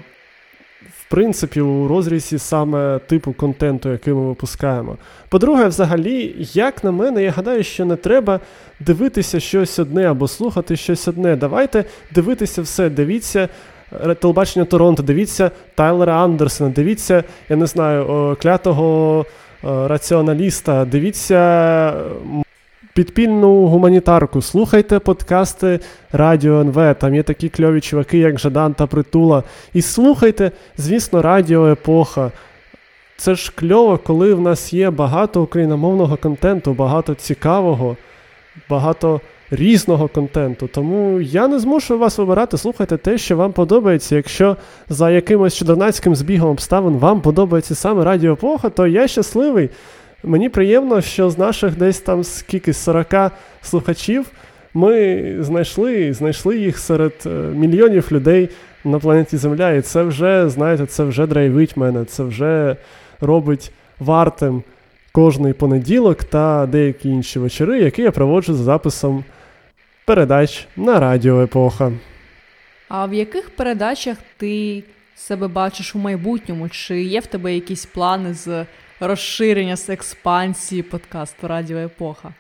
принципі, 1.11 1.61
у 1.61 1.87
розрізі 1.87 2.39
саме 2.39 2.99
типу 3.07 3.33
контенту, 3.33 3.89
який 3.89 4.13
ми 4.13 4.27
випускаємо. 4.27 4.97
По-друге, 5.29 5.67
взагалі, 5.67 6.35
як 6.53 6.83
на 6.83 6.91
мене, 6.91 7.23
я 7.23 7.31
гадаю, 7.31 7.63
що 7.63 7.85
не 7.85 7.95
треба 7.95 8.39
дивитися 8.79 9.39
щось 9.39 9.79
одне 9.79 10.11
або 10.11 10.27
слухати 10.27 10.75
щось 10.75 11.07
одне. 11.07 11.35
Давайте 11.35 11.85
дивитися 12.11 12.61
все, 12.61 12.89
дивіться 12.89 13.49
телебачення 14.19 14.65
Торонто, 14.65 15.03
дивіться 15.03 15.51
Тайлера 15.75 16.23
Андерсона, 16.23 16.69
дивіться, 16.69 17.23
я 17.49 17.55
не 17.55 17.65
знаю, 17.65 18.37
клятого 18.41 19.25
раціоналіста, 19.63 20.85
дивіться 20.85 21.93
підпільну 22.93 23.65
гуманітарку, 23.65 24.41
слухайте 24.41 24.99
подкасти 24.99 25.79
Радіо 26.11 26.61
НВ. 26.61 26.95
Там 26.99 27.15
є 27.15 27.23
такі 27.23 27.49
кльові 27.49 27.81
чуваки, 27.81 28.17
як 28.17 28.39
Жадан 28.39 28.73
та 28.73 28.87
Притула. 28.87 29.43
І 29.73 29.81
слухайте, 29.81 30.51
звісно, 30.77 31.21
Радіо 31.21 31.67
Епоха. 31.67 32.31
Це 33.17 33.35
ж 33.35 33.51
кльово, 33.55 33.97
коли 33.97 34.33
в 34.33 34.41
нас 34.41 34.73
є 34.73 34.89
багато 34.89 35.41
україномовного 35.41 36.17
контенту, 36.17 36.73
багато 36.73 37.13
цікавого, 37.13 37.97
багато 38.69 39.21
різного 39.51 40.07
контенту. 40.07 40.67
Тому 40.67 41.21
я 41.21 41.47
не 41.47 41.59
змушую 41.59 41.99
вас 41.99 42.17
вибирати, 42.17 42.57
слухайте 42.57 42.97
те, 42.97 43.17
що 43.17 43.37
вам 43.37 43.51
подобається. 43.51 44.15
Якщо 44.15 44.57
за 44.89 45.11
якимось 45.11 45.55
чудернацьким 45.55 46.15
збігом 46.15 46.49
обставин 46.49 46.97
вам 46.97 47.21
подобається 47.21 47.75
саме 47.75 48.03
Радіо 48.03 48.33
Епоха, 48.33 48.69
то 48.69 48.87
я 48.87 49.07
щасливий. 49.07 49.69
Мені 50.23 50.49
приємно, 50.49 51.01
що 51.01 51.29
з 51.29 51.37
наших 51.37 51.77
десь 51.77 51.99
там 51.99 52.23
скільки 52.23 52.73
40 52.73 53.31
слухачів 53.61 54.31
ми 54.73 55.35
знайшли 55.39 56.13
знайшли 56.13 56.57
їх 56.57 56.77
серед 56.77 57.13
е, 57.25 57.29
мільйонів 57.29 58.07
людей 58.11 58.49
на 58.83 58.99
планеті 58.99 59.37
Земля. 59.37 59.71
І 59.71 59.81
це 59.81 60.03
вже, 60.03 60.49
знаєте, 60.49 60.85
це 60.85 61.03
вже 61.03 61.27
драйвить 61.27 61.77
мене, 61.77 62.05
це 62.05 62.23
вже 62.23 62.75
робить 63.21 63.71
вартим 63.99 64.63
кожний 65.11 65.53
понеділок 65.53 66.23
та 66.23 66.65
деякі 66.65 67.09
інші 67.09 67.39
вечори, 67.39 67.79
які 67.79 68.01
я 68.01 68.11
проводжу 68.11 68.53
за 68.53 68.63
записом 68.63 69.23
передач 70.05 70.67
на 70.77 70.99
Радіо 70.99 71.41
Епоха. 71.41 71.91
А 72.89 73.05
в 73.05 73.13
яких 73.13 73.49
передачах 73.49 74.17
ти 74.37 74.83
себе 75.15 75.47
бачиш 75.47 75.95
у 75.95 75.99
майбутньому? 75.99 76.69
Чи 76.69 77.03
є 77.03 77.19
в 77.19 77.25
тебе 77.25 77.53
якісь 77.53 77.85
плани 77.85 78.33
з 78.33 78.65
розширення 79.07 79.75
з 79.77 79.89
експансії 79.89 80.83
подкасту 80.83 81.47
Радіо 81.47 81.77
Епоха? 81.77 82.33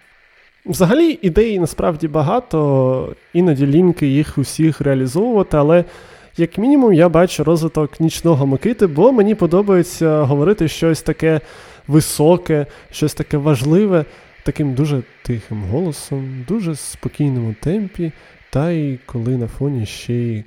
Взагалі 0.65 1.19
ідей 1.21 1.59
насправді 1.59 2.07
багато, 2.07 3.15
іноді 3.33 3.67
лінки 3.67 4.07
їх 4.07 4.37
усіх 4.37 4.81
реалізовувати, 4.81 5.57
але 5.57 5.83
як 6.37 6.57
мінімум 6.57 6.93
я 6.93 7.09
бачу 7.09 7.43
розвиток 7.43 7.99
нічного 7.99 8.47
Микити, 8.47 8.87
бо 8.87 9.11
мені 9.11 9.35
подобається 9.35 10.21
говорити 10.23 10.67
щось 10.67 11.01
таке 11.01 11.41
високе, 11.87 12.65
щось 12.91 13.13
таке 13.13 13.37
важливе, 13.37 14.05
таким 14.43 14.73
дуже 14.73 15.01
тихим 15.21 15.63
голосом, 15.63 16.45
дуже 16.47 16.75
спокійному 16.75 17.55
темпі, 17.61 18.11
та 18.49 18.71
й 18.71 18.99
коли 19.05 19.37
на 19.37 19.47
фоні 19.47 19.85
ще 19.85 20.13
й 20.13 20.43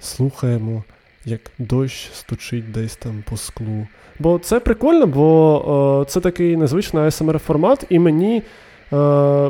слухаємо, 0.00 0.84
як 1.26 1.40
дощ 1.58 2.10
стучить 2.14 2.72
десь 2.72 2.96
там 2.96 3.24
по 3.30 3.36
склу. 3.36 3.86
Бо 4.18 4.38
це 4.38 4.60
прикольно, 4.60 5.06
бо 5.06 5.62
о, 5.66 6.04
це 6.04 6.20
такий 6.20 6.56
незвичний 6.56 7.04
asmr 7.04 7.38
формат 7.38 7.86
і 7.88 7.98
мені. 7.98 8.42
Е, 8.92 8.96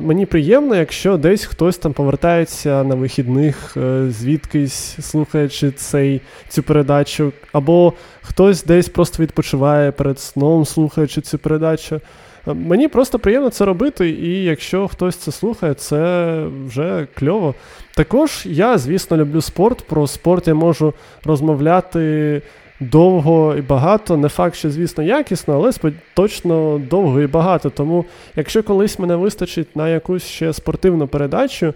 мені 0.01 0.27
приємно, 0.27 0.77
якщо 0.77 1.17
десь 1.17 1.45
хтось 1.45 1.79
там 1.79 1.93
повертається 1.93 2.85
на 2.85 2.95
вихідних, 2.95 3.77
е, 3.77 4.07
звідкись 4.11 4.97
слухаючи 5.01 5.71
цей, 5.71 6.21
цю 6.49 6.63
передачу, 6.63 7.33
або 7.53 7.93
хтось 8.23 8.65
десь 8.65 8.89
просто 8.89 9.23
відпочиває 9.23 9.93
перед 9.93 10.21
сном, 10.21 10.65
слухаючи 10.65 11.21
цю 11.21 11.39
передачу. 11.39 12.01
Мені 12.47 12.89
просто 12.89 13.19
приємно 13.19 13.51
це 13.51 13.65
робити, 13.65 14.11
і 14.11 14.45
якщо 14.45 14.89
хтось 14.89 15.17
це 15.17 15.33
слухає, 15.33 15.75
це 15.75 16.43
вже 16.67 17.07
кльово. 17.15 17.55
Також 17.95 18.47
я, 18.47 18.79
звісно, 18.79 19.17
люблю 19.17 19.41
спорт. 19.41 19.87
Про 19.87 20.07
спорт 20.07 20.49
я 20.49 20.55
можу 20.55 20.95
розмовляти 21.25 22.43
довго 22.81 23.55
і 23.59 23.61
багато. 23.61 24.17
Не 24.17 24.29
факт, 24.29 24.57
що, 24.57 24.71
звісно, 24.71 25.05
якісно, 25.05 25.55
але 25.55 25.93
точно 26.15 26.81
довго 26.91 27.21
і 27.21 27.27
багато. 27.27 27.71
Тому, 27.71 28.05
якщо 28.37 28.63
колись 28.63 28.99
мене 28.99 29.17
вистачить 29.17 29.77
на 29.77 29.89
якусь 29.89 30.25
ще 30.25 30.53
спортивну 30.53 31.07
передачу, 31.07 31.75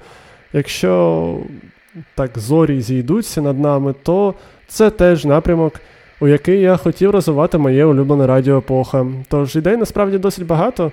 якщо 0.53 1.37
так 2.15 2.39
зорі 2.39 2.81
зійдуться 2.81 3.43
над 3.43 3.61
нами, 3.61 3.95
то 4.03 4.35
це 4.69 4.91
теж 4.91 5.25
напрямок. 5.25 5.81
У 6.21 6.29
який 6.29 6.61
я 6.61 6.77
хотів 6.77 7.11
розвивати 7.11 7.59
моє 7.59 7.85
улюблене 7.85 8.27
радіо 8.27 8.59
епоха. 8.59 9.07
Тож 9.29 9.57
ідей 9.57 9.77
насправді 9.77 10.19
досить 10.19 10.47
багато. 10.47 10.93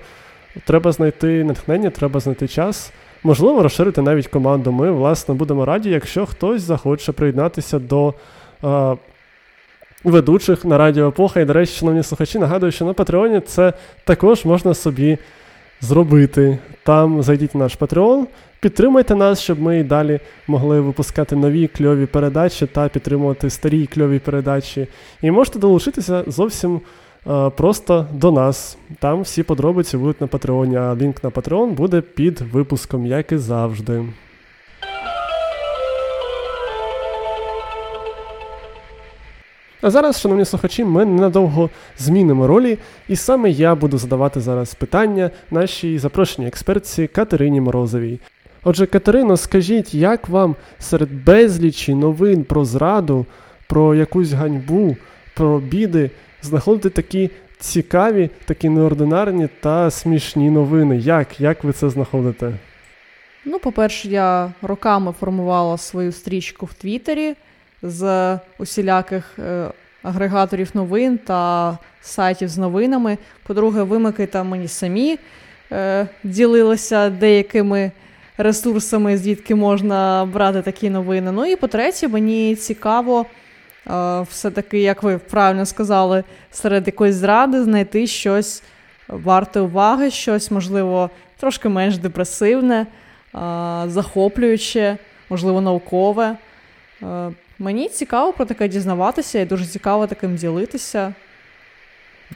Треба 0.64 0.92
знайти 0.92 1.44
натхнення, 1.44 1.90
треба 1.90 2.20
знайти 2.20 2.48
час. 2.48 2.92
Можливо, 3.22 3.62
розширити 3.62 4.02
навіть 4.02 4.26
команду. 4.26 4.72
Ми, 4.72 4.90
власне, 4.90 5.34
будемо 5.34 5.64
раді, 5.64 5.90
якщо 5.90 6.26
хтось 6.26 6.62
захоче 6.62 7.12
приєднатися 7.12 7.78
до 7.78 8.14
а, 8.62 8.94
ведучих 10.04 10.64
на 10.64 10.78
Радіо 10.78 11.08
Епоха. 11.08 11.40
І, 11.40 11.44
до 11.44 11.52
речі, 11.52 11.78
шановні 11.78 12.02
слухачі, 12.02 12.38
нагадую, 12.38 12.72
що 12.72 12.84
на 12.84 12.92
Патреоні 12.92 13.40
це 13.40 13.72
також 14.04 14.44
можна 14.44 14.74
собі 14.74 15.18
зробити. 15.80 16.58
Там 16.82 17.22
зайдіть 17.22 17.54
в 17.54 17.58
наш 17.58 17.78
Patreon, 17.78 18.26
підтримайте 18.60 19.14
нас, 19.14 19.40
щоб 19.40 19.60
ми 19.60 19.78
і 19.78 19.84
далі 19.84 20.20
могли 20.46 20.80
випускати 20.80 21.36
нові 21.36 21.68
кльові 21.68 22.06
передачі 22.06 22.66
та 22.66 22.88
підтримувати 22.88 23.50
старі 23.50 23.86
кльові 23.86 24.18
передачі. 24.18 24.86
І 25.22 25.30
можете 25.30 25.58
долучитися 25.58 26.24
зовсім. 26.26 26.80
Е, 27.26 27.50
просто 27.50 28.06
до 28.12 28.32
нас. 28.32 28.78
Там 28.98 29.22
всі 29.22 29.42
подробиці 29.42 29.96
будуть 29.96 30.20
на 30.20 30.26
Патреоні, 30.26 30.76
а 30.76 30.94
лінк 30.94 31.24
на 31.24 31.30
Patreon 31.30 31.70
буде 31.70 32.00
під 32.00 32.40
випуском, 32.40 33.06
як 33.06 33.32
і 33.32 33.36
завжди. 33.36 34.04
А 39.82 39.90
зараз, 39.90 40.20
шановні 40.20 40.44
слухачі, 40.44 40.84
ми 40.84 41.04
ненадовго 41.04 41.70
змінимо 41.98 42.46
ролі, 42.46 42.78
і 43.08 43.16
саме 43.16 43.50
я 43.50 43.74
буду 43.74 43.98
задавати 43.98 44.40
зараз 44.40 44.74
питання 44.74 45.30
нашій 45.50 45.98
запрошеній 45.98 46.48
експертці 46.48 47.06
Катерині 47.06 47.60
Морозовій. 47.60 48.20
Отже, 48.64 48.86
Катерино, 48.86 49.36
скажіть, 49.36 49.94
як 49.94 50.28
вам 50.28 50.56
серед 50.78 51.24
безлічі 51.24 51.94
новин 51.94 52.44
про 52.44 52.64
зраду, 52.64 53.26
про 53.66 53.94
якусь 53.94 54.32
ганьбу, 54.32 54.96
про 55.34 55.58
біди 55.58 56.10
знаходити 56.42 56.90
такі 56.90 57.30
цікаві, 57.58 58.30
такі 58.44 58.68
неординарні 58.68 59.48
та 59.60 59.90
смішні 59.90 60.50
новини? 60.50 60.96
Як? 60.96 61.40
Як 61.40 61.64
ви 61.64 61.72
це 61.72 61.90
знаходите? 61.90 62.52
Ну, 63.44 63.58
по-перше, 63.58 64.08
я 64.08 64.52
роками 64.62 65.14
формувала 65.20 65.78
свою 65.78 66.12
стрічку 66.12 66.66
в 66.66 66.72
Твіттері 66.74 67.34
з 67.82 68.38
усіляких 68.58 69.38
е, 69.38 69.70
агрегаторів 70.02 70.70
новин 70.74 71.18
та 71.18 71.78
сайтів 72.00 72.48
з 72.48 72.58
новинами. 72.58 73.18
По-друге, 73.46 73.82
вимики 73.82 74.26
там 74.26 74.48
мені 74.48 74.68
самі 74.68 75.18
е, 75.72 76.06
ділилися 76.24 77.10
деякими 77.10 77.90
ресурсами, 78.38 79.18
звідки 79.18 79.54
можна 79.54 80.28
брати 80.32 80.62
такі 80.62 80.90
новини. 80.90 81.32
Ну 81.32 81.46
і 81.46 81.56
по-третє, 81.56 82.08
мені 82.08 82.56
цікаво. 82.56 83.26
Е, 83.90 84.20
все-таки, 84.20 84.80
як 84.80 85.02
ви 85.02 85.18
правильно 85.18 85.66
сказали, 85.66 86.24
серед 86.50 86.86
якоїсь 86.86 87.14
зради 87.14 87.62
знайти 87.62 88.06
щось 88.06 88.62
варте 89.08 89.60
уваги, 89.60 90.10
щось, 90.10 90.50
можливо, 90.50 91.10
трошки 91.40 91.68
менш 91.68 91.98
депресивне, 91.98 92.86
захоплююче, 93.86 94.96
можливо, 95.30 95.60
наукове. 95.60 96.36
Е, 97.60 97.64
Мені 97.64 97.88
цікаво 97.88 98.32
про 98.32 98.44
таке 98.44 98.68
дізнаватися 98.68 99.40
і 99.40 99.44
дуже 99.44 99.66
цікаво 99.66 100.06
таким 100.06 100.36
ділитися. 100.36 101.14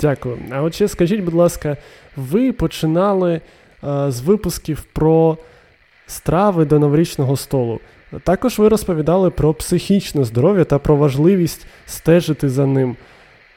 Дякую. 0.01 0.39
А 0.51 0.63
от 0.63 0.75
ще 0.75 0.89
скажіть, 0.89 1.21
будь 1.21 1.35
ласка, 1.35 1.77
ви 2.17 2.53
починали 2.53 3.41
а, 3.83 4.11
з 4.11 4.21
випусків 4.21 4.83
про 4.93 5.39
страви 6.07 6.65
до 6.65 6.79
новорічного 6.79 7.37
столу. 7.37 7.81
Також 8.25 8.59
ви 8.59 8.69
розповідали 8.69 9.31
про 9.31 9.55
психічне 9.55 10.25
здоров'я 10.25 10.65
та 10.65 10.79
про 10.79 10.97
важливість 10.97 11.67
стежити 11.87 12.49
за 12.49 12.67
ним. 12.67 12.97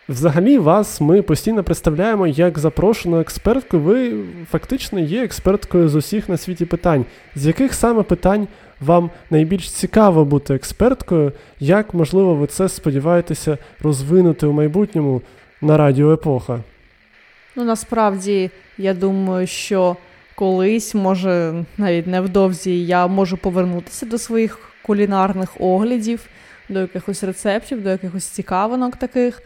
Взагалі, 0.10 0.58
вас 0.58 1.02
ми 1.02 1.22
постійно 1.22 1.64
представляємо 1.64 2.28
як 2.28 2.60
запрошену 2.60 3.20
експертку. 3.20 3.80
Ви 3.80 4.14
фактично 4.52 5.00
є 5.00 5.24
експерткою 5.24 5.90
з 5.90 5.96
усіх 5.96 6.30
на 6.30 6.38
світі 6.38 6.66
питань. 6.66 7.06
З 7.36 7.48
яких 7.48 7.74
саме 7.74 8.04
питань 8.04 8.48
вам 8.82 9.10
найбільш 9.30 9.72
цікаво 9.72 10.26
бути 10.26 10.56
експерткою? 10.56 11.32
Як, 11.60 11.94
можливо, 11.94 12.36
ви 12.36 12.48
це 12.48 12.70
сподіваєтеся 12.70 13.58
розвинути 13.82 14.46
у 14.46 14.52
майбутньому 14.52 15.22
на 15.62 15.78
радіо 15.78 16.14
Епоха? 16.14 16.60
Ну, 17.56 17.64
насправді, 17.64 18.52
я 18.78 18.94
думаю, 18.94 19.48
що 19.48 19.96
колись, 20.36 20.96
може, 20.96 21.64
навіть 21.78 22.08
невдовзі, 22.08 22.86
я 22.86 23.08
можу 23.08 23.38
повернутися 23.38 24.06
до 24.06 24.18
своїх 24.18 24.60
кулінарних 24.84 25.62
оглядів, 25.62 26.26
до 26.70 26.80
якихось 26.80 27.24
рецептів, 27.24 27.84
до 27.84 27.90
якихось 27.90 28.26
цікавинок 28.26 28.96
таких. 28.96 29.42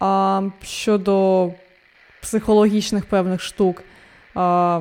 А 0.00 0.42
щодо 0.62 1.48
психологічних 2.22 3.04
певних 3.04 3.40
штук, 3.40 3.82
а, 4.34 4.80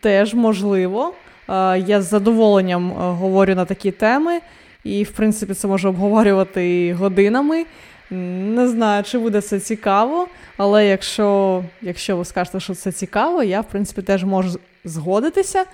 теж 0.00 0.34
можливо. 0.34 1.14
А, 1.46 1.76
я 1.86 2.02
з 2.02 2.08
задоволенням 2.08 2.90
говорю 2.90 3.54
на 3.54 3.64
такі 3.64 3.90
теми, 3.90 4.40
і, 4.84 5.02
в 5.02 5.10
принципі, 5.10 5.54
це 5.54 5.68
можу 5.68 5.88
обговорювати 5.88 6.94
годинами. 6.94 7.64
Не 8.10 8.68
знаю, 8.68 9.04
чи 9.04 9.18
буде 9.18 9.40
це 9.40 9.60
цікаво, 9.60 10.28
але 10.56 10.86
якщо 10.86 11.64
якщо 11.82 12.16
ви 12.16 12.24
скажете, 12.24 12.60
що 12.60 12.74
це 12.74 12.92
цікаво, 12.92 13.42
я 13.42 13.60
в 13.60 13.68
принципі 13.68 14.02
теж 14.02 14.24
можу 14.24 14.58
згодитися. 14.84 15.64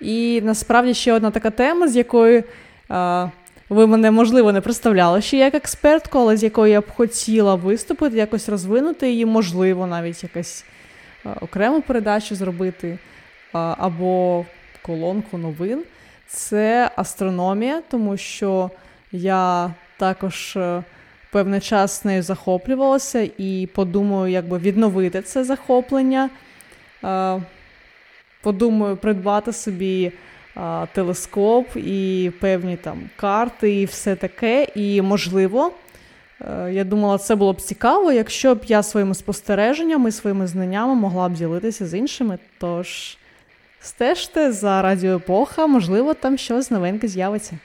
І 0.00 0.40
насправді 0.44 0.94
ще 0.94 1.12
одна 1.12 1.30
така 1.30 1.50
тема, 1.50 1.88
з 1.88 1.96
якою 1.96 2.44
а, 2.88 3.28
ви 3.68 3.86
мене, 3.86 4.10
можливо, 4.10 4.52
не 4.52 4.60
представляли 4.60 5.22
ще 5.22 5.36
як 5.36 5.54
експертку, 5.54 6.18
але 6.18 6.36
з 6.36 6.42
якою 6.42 6.72
я 6.72 6.80
б 6.80 6.90
хотіла 6.96 7.54
виступити, 7.54 8.16
якось 8.16 8.48
розвинути 8.48 9.10
її, 9.10 9.26
можливо, 9.26 9.86
навіть 9.86 10.22
якась 10.22 10.64
окрему 11.40 11.82
передачу 11.82 12.34
зробити 12.34 12.98
а, 13.52 13.74
або 13.78 14.44
колонку 14.82 15.38
новин. 15.38 15.82
Це 16.26 16.90
астрономія, 16.96 17.82
тому 17.90 18.16
що 18.16 18.70
я 19.12 19.74
також 19.98 20.56
е, 20.56 20.82
певний 21.32 21.60
час 21.60 22.04
нею 22.04 22.22
захоплювалася 22.22 23.28
і 23.38 23.68
подумаю, 23.74 24.32
як 24.32 24.48
би 24.48 24.58
відновити 24.58 25.22
це 25.22 25.44
захоплення. 25.44 26.30
Подумаю, 28.42 28.96
придбати 28.96 29.52
собі 29.52 30.12
а, 30.54 30.86
телескоп 30.92 31.76
і 31.76 32.32
певні 32.40 32.76
там 32.76 33.10
карти, 33.16 33.80
і 33.80 33.84
все 33.84 34.16
таке. 34.16 34.66
І, 34.74 35.02
можливо, 35.02 35.72
е, 36.40 36.72
я 36.72 36.84
думала, 36.84 37.18
це 37.18 37.34
було 37.34 37.52
б 37.52 37.60
цікаво, 37.60 38.12
якщо 38.12 38.54
б 38.54 38.60
я 38.66 38.82
своїми 38.82 39.14
спостереженнями, 39.14 40.12
своїми 40.12 40.46
знаннями 40.46 40.94
могла 40.94 41.28
б 41.28 41.32
ділитися 41.32 41.86
з 41.86 41.94
іншими. 41.94 42.38
Тож 42.58 43.18
стежте 43.82 44.52
за 44.52 44.82
радіоепоха, 44.82 45.66
можливо, 45.66 46.14
там 46.14 46.38
щось 46.38 46.70
новеньке 46.70 47.08
з'явиться. 47.08 47.58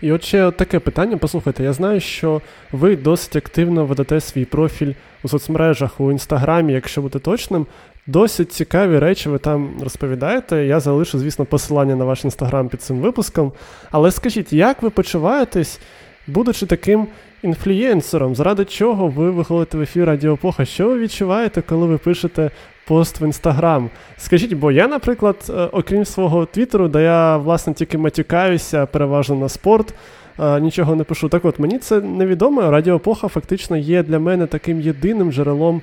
І 0.00 0.12
от 0.12 0.24
ще 0.24 0.50
таке 0.50 0.78
питання, 0.78 1.16
послухайте, 1.16 1.64
я 1.64 1.72
знаю, 1.72 2.00
що 2.00 2.40
ви 2.72 2.96
досить 2.96 3.36
активно 3.36 3.86
ведете 3.86 4.20
свій 4.20 4.44
профіль 4.44 4.92
у 5.22 5.28
соцмережах 5.28 6.00
у 6.00 6.12
інстаграмі, 6.12 6.72
якщо 6.72 7.02
бути 7.02 7.18
точним. 7.18 7.66
Досить 8.06 8.52
цікаві 8.52 8.98
речі 8.98 9.28
ви 9.28 9.38
там 9.38 9.70
розповідаєте. 9.82 10.66
Я 10.66 10.80
залишу, 10.80 11.18
звісно, 11.18 11.44
посилання 11.44 11.96
на 11.96 12.04
ваш 12.04 12.24
інстаграм 12.24 12.68
під 12.68 12.82
цим 12.82 12.96
випуском. 12.96 13.52
Але 13.90 14.10
скажіть, 14.10 14.52
як 14.52 14.82
ви 14.82 14.90
почуваєтесь, 14.90 15.80
будучи 16.26 16.66
таким 16.66 17.06
інфлюєнсером, 17.42 18.34
заради 18.34 18.64
чого 18.64 19.08
ви 19.08 19.30
виходите 19.30 19.78
в 19.78 19.80
ефір 19.80 20.04
Радіопоха? 20.04 20.64
Що 20.64 20.88
ви 20.88 20.98
відчуваєте, 20.98 21.62
коли 21.62 21.86
ви 21.86 21.98
пишете 21.98 22.50
пост 22.86 23.20
в 23.20 23.22
інстаграм? 23.22 23.90
Скажіть, 24.16 24.52
бо 24.52 24.72
я, 24.72 24.88
наприклад, 24.88 25.36
е, 25.48 25.52
окрім 25.52 26.04
свого 26.04 26.46
твіттеру, 26.46 26.88
де 26.88 27.02
я 27.02 27.36
власне 27.36 27.74
тільки 27.74 27.98
матюкаюся, 27.98 28.86
переважно 28.86 29.34
на 29.34 29.48
спорт. 29.48 29.94
Е, 30.40 30.60
нічого 30.60 30.96
не 30.96 31.04
пишу. 31.04 31.28
Так 31.28 31.44
от 31.44 31.58
мені 31.58 31.78
це 31.78 32.00
невідомо. 32.00 32.70
Радіопоха 32.70 33.28
фактично 33.28 33.76
є 33.76 34.02
для 34.02 34.18
мене 34.18 34.46
таким 34.46 34.80
єдиним 34.80 35.32
джерелом 35.32 35.82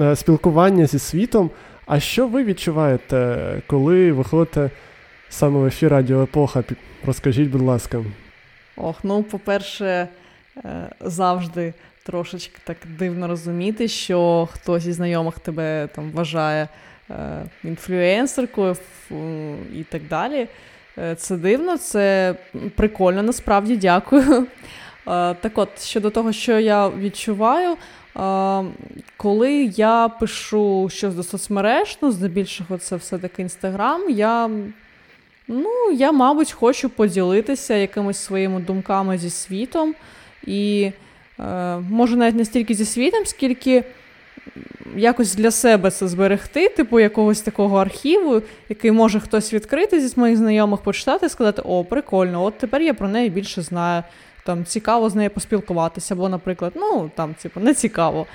Е, 0.00 0.16
спілкування 0.16 0.86
зі 0.86 0.98
світом. 0.98 1.50
А 1.86 2.00
що 2.00 2.26
ви 2.28 2.44
відчуваєте, 2.44 3.36
коли 3.66 4.12
виходите 4.12 4.70
саме 5.28 5.58
в 5.58 5.66
ефір 5.66 5.90
Радіо 5.90 6.22
Епоха? 6.22 6.64
Розкажіть, 7.06 7.50
будь 7.50 7.62
ласка. 7.62 8.04
Ох, 8.76 8.96
ну, 9.02 9.22
по-перше, 9.22 10.08
завжди 11.00 11.74
трошечки 12.04 12.58
так 12.64 12.76
дивно 12.98 13.28
розуміти, 13.28 13.88
що 13.88 14.48
хтось 14.52 14.86
із 14.86 14.94
знайомих 14.94 15.38
тебе 15.38 15.88
там 15.94 16.10
вважає 16.10 16.68
е, 17.10 17.42
інфлюенсеркою 17.64 18.76
і 19.74 19.82
так 19.88 20.02
далі. 20.10 20.48
Це 21.16 21.36
дивно, 21.36 21.78
це 21.78 22.34
прикольно, 22.76 23.22
насправді 23.22 23.76
дякую. 23.76 24.46
Так 25.40 25.52
от, 25.54 25.82
щодо 25.82 26.10
того, 26.10 26.32
що 26.32 26.58
я 26.58 26.88
відчуваю, 26.88 27.76
коли 29.16 29.72
я 29.76 30.08
пишу 30.08 30.88
щось 30.92 31.14
до 31.14 31.22
соцмереж, 31.22 31.98
ну, 32.02 32.12
здебільшого, 32.12 32.78
це 32.78 32.96
все-таки 32.96 33.42
інстаграм, 33.42 34.10
я, 34.10 34.50
ну, 35.48 35.90
я, 35.92 36.12
мабуть, 36.12 36.52
хочу 36.52 36.88
поділитися 36.88 37.74
якимись 37.74 38.18
своїми 38.18 38.60
думками 38.60 39.18
зі 39.18 39.30
світом. 39.30 39.94
І 40.46 40.90
е, 40.90 40.92
може 41.90 42.16
навіть 42.16 42.34
не 42.34 42.44
стільки 42.44 42.74
зі 42.74 42.84
світом, 42.84 43.26
скільки 43.26 43.84
якось 44.96 45.34
для 45.34 45.50
себе 45.50 45.90
це 45.90 46.08
зберегти, 46.08 46.68
типу 46.68 47.00
якогось 47.00 47.40
такого 47.40 47.76
архіву, 47.76 48.42
який 48.68 48.90
може 48.90 49.20
хтось 49.20 49.52
відкрити 49.52 50.00
зі 50.00 50.20
моїх 50.20 50.36
знайомих, 50.36 50.80
почитати 50.80 51.26
і 51.26 51.28
сказати, 51.28 51.62
о, 51.64 51.84
прикольно, 51.84 52.44
от 52.44 52.58
тепер 52.58 52.82
я 52.82 52.94
про 52.94 53.08
неї 53.08 53.30
більше 53.30 53.62
знаю 53.62 54.02
там 54.44 54.64
цікаво 54.64 55.10
з 55.10 55.14
нею 55.14 55.30
поспілкуватися, 55.30 56.14
або, 56.14 56.28
наприклад, 56.28 56.72
ну 56.76 57.10
там, 57.14 57.34
типу, 57.34 57.60
не 57.60 57.74
цікаво. 57.74 58.26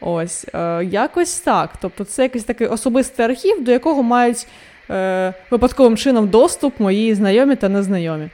Ось, 0.00 0.46
е, 0.54 0.84
якось 0.84 1.40
так. 1.40 1.70
Тобто, 1.80 2.04
це 2.04 2.22
якийсь 2.22 2.44
такий 2.44 2.66
особистий 2.66 3.24
архів, 3.24 3.64
до 3.64 3.72
якого 3.72 4.02
мають 4.02 4.46
е, 4.90 5.34
випадковим 5.50 5.96
чином 5.96 6.28
доступ 6.28 6.80
мої 6.80 7.14
знайомі 7.14 7.56
та 7.56 7.68
незнайомі. 7.68 8.28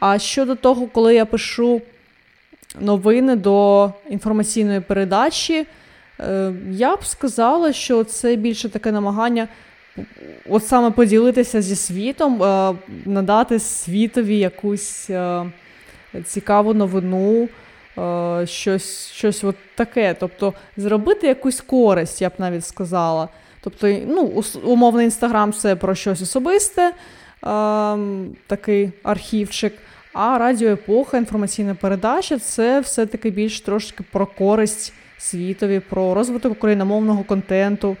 А 0.00 0.18
щодо 0.18 0.54
того, 0.54 0.86
коли 0.86 1.14
я 1.14 1.24
пишу 1.24 1.82
новини 2.80 3.36
до 3.36 3.92
інформаційної 4.10 4.80
передачі, 4.80 5.66
е, 6.20 6.52
я 6.70 6.96
б 6.96 7.04
сказала, 7.04 7.72
що 7.72 8.04
це 8.04 8.36
більше 8.36 8.68
таке 8.68 8.92
намагання. 8.92 9.48
От 10.48 10.66
саме 10.66 10.90
поділитися 10.90 11.62
зі 11.62 11.76
світом, 11.76 12.42
е, 12.42 12.74
надати 13.04 13.58
світові 13.58 14.38
якусь 14.38 15.10
е, 15.10 15.44
цікаву 16.24 16.74
новину, 16.74 17.48
щось 18.44 19.10
щось 19.10 19.44
от 19.44 19.56
таке. 19.74 20.16
Тобто 20.20 20.54
зробити 20.76 21.26
якусь 21.26 21.60
користь, 21.60 22.22
я 22.22 22.28
б 22.28 22.32
навіть 22.38 22.66
сказала. 22.66 23.28
Тобто, 23.60 23.96
ну, 24.06 24.42
умовний 24.64 25.04
інстаграм 25.04 25.52
це 25.52 25.76
про 25.76 25.94
щось 25.94 26.22
особисте, 26.22 26.92
ем, 27.42 28.36
такий 28.46 28.92
архівчик. 29.02 29.72
А 30.12 30.38
радіоепоха, 30.38 31.18
інформаційна 31.18 31.74
передача 31.74 32.38
це 32.38 32.80
все-таки 32.80 33.30
більш 33.30 33.60
трошки 33.60 34.04
про 34.12 34.26
користь 34.26 34.92
світові, 35.18 35.80
про 35.80 36.14
розвиток 36.14 36.52
україномовного 36.52 37.24
контенту, 37.24 37.96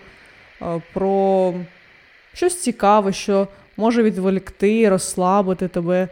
е, 0.62 0.82
про 0.92 1.54
щось 2.34 2.60
цікаве, 2.60 3.12
що 3.12 3.48
може 3.76 4.02
відволікти, 4.02 4.88
розслабити 4.88 5.68
тебе 5.68 6.08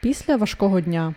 після 0.00 0.36
важкого 0.36 0.80
дня. 0.80 1.14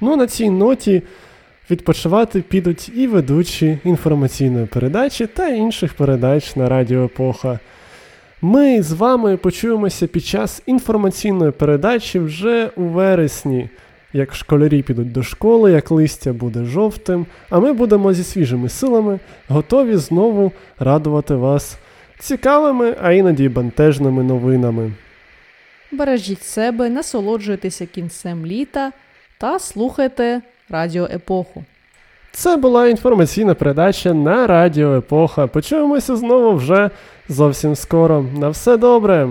Ну, 0.00 0.16
на 0.16 0.26
цій 0.26 0.50
ноті 0.50 1.02
відпочивати 1.70 2.40
підуть 2.40 2.88
і 2.94 3.06
ведучі 3.06 3.78
інформаційної 3.84 4.66
передачі 4.66 5.26
та 5.26 5.48
інших 5.48 5.94
передач 5.94 6.56
на 6.56 6.68
Радіо 6.68 7.04
Епоха. 7.04 7.58
Ми 8.44 8.82
з 8.82 8.92
вами 8.92 9.36
почуємося 9.36 10.06
під 10.06 10.24
час 10.24 10.62
інформаційної 10.66 11.50
передачі 11.52 12.18
вже 12.18 12.70
у 12.76 12.82
вересні, 12.82 13.68
як 14.12 14.34
школярі 14.34 14.82
підуть 14.82 15.12
до 15.12 15.22
школи, 15.22 15.72
як 15.72 15.90
листя 15.90 16.32
буде 16.32 16.64
жовтим, 16.64 17.26
а 17.50 17.60
ми 17.60 17.72
будемо 17.72 18.12
зі 18.12 18.24
свіжими 18.24 18.68
силами 18.68 19.18
готові 19.48 19.96
знову 19.96 20.52
радувати 20.78 21.34
вас 21.34 21.78
цікавими, 22.18 22.96
а 23.02 23.12
іноді 23.12 23.48
бентежними 23.48 24.22
новинами. 24.22 24.92
Бережіть 25.92 26.42
себе, 26.42 26.88
насолоджуйтеся 26.88 27.86
кінцем 27.86 28.46
літа 28.46 28.92
та 29.38 29.58
слухайте 29.58 30.42
Радіо 30.68 31.04
Епоху. 31.04 31.64
Це 32.34 32.56
була 32.56 32.86
інформаційна 32.88 33.54
передача 33.54 34.14
на 34.14 34.46
Радіо 34.46 34.96
Епоха. 34.96 35.46
Почуємося 35.46 36.16
знову 36.16 36.52
вже 36.56 36.90
зовсім 37.28 37.76
скоро. 37.76 38.24
На 38.38 38.48
все 38.48 38.76
добре! 38.76 39.28